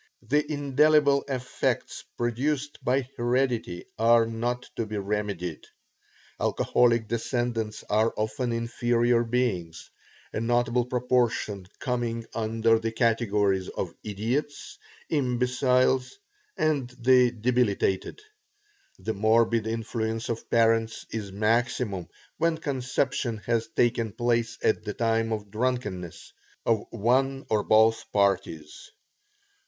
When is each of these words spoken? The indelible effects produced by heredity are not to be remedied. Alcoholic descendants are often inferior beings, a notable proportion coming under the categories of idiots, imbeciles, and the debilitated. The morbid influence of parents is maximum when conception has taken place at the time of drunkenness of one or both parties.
The 0.23 0.51
indelible 0.51 1.23
effects 1.27 2.03
produced 2.17 2.83
by 2.83 3.07
heredity 3.17 3.85
are 3.99 4.25
not 4.25 4.67
to 4.75 4.87
be 4.87 4.97
remedied. 4.97 5.67
Alcoholic 6.39 7.07
descendants 7.07 7.83
are 7.83 8.11
often 8.17 8.51
inferior 8.51 9.23
beings, 9.23 9.91
a 10.33 10.39
notable 10.39 10.85
proportion 10.85 11.67
coming 11.77 12.25
under 12.33 12.79
the 12.79 12.91
categories 12.91 13.69
of 13.69 13.93
idiots, 14.03 14.79
imbeciles, 15.07 16.17
and 16.57 16.89
the 16.99 17.29
debilitated. 17.29 18.21
The 18.97 19.13
morbid 19.13 19.67
influence 19.67 20.29
of 20.29 20.49
parents 20.49 21.05
is 21.11 21.31
maximum 21.31 22.09
when 22.39 22.57
conception 22.57 23.37
has 23.45 23.67
taken 23.75 24.13
place 24.13 24.57
at 24.63 24.83
the 24.83 24.95
time 24.95 25.31
of 25.31 25.51
drunkenness 25.51 26.33
of 26.65 26.85
one 26.89 27.45
or 27.51 27.61
both 27.61 28.11
parties. 28.11 28.89